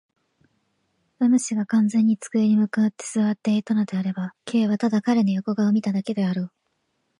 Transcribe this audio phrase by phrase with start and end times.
[1.19, 6.51] ラム氏が完全に机に向って坐っていたのであれば、Ｋ はただ彼の横顔を見ただけであろう。